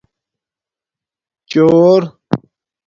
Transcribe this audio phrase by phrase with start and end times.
[1.49, 2.01] چِݸر